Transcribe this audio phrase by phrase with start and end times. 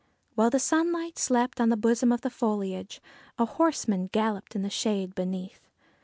[0.33, 2.99] While the sunlight slept on the bosom of the foliage,
[3.37, 5.67] a horseman galloped in the shade beneath.